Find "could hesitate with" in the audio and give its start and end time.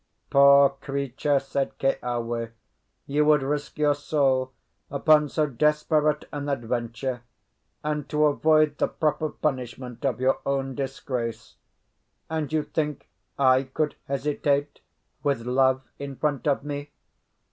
13.61-15.41